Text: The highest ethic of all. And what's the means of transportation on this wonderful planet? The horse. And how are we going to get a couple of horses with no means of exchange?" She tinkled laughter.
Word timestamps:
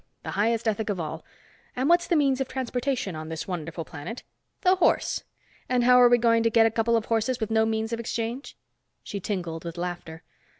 The 0.23 0.31
highest 0.31 0.67
ethic 0.67 0.89
of 0.89 0.99
all. 0.99 1.23
And 1.75 1.87
what's 1.87 2.07
the 2.07 2.15
means 2.15 2.41
of 2.41 2.47
transportation 2.47 3.15
on 3.15 3.29
this 3.29 3.47
wonderful 3.47 3.85
planet? 3.85 4.23
The 4.61 4.77
horse. 4.77 5.25
And 5.69 5.83
how 5.83 6.01
are 6.01 6.09
we 6.09 6.17
going 6.17 6.41
to 6.41 6.49
get 6.49 6.65
a 6.65 6.71
couple 6.71 6.97
of 6.97 7.05
horses 7.05 7.39
with 7.39 7.51
no 7.51 7.67
means 7.67 7.93
of 7.93 7.99
exchange?" 7.99 8.57
She 9.03 9.19
tinkled 9.19 9.77
laughter. 9.77 10.23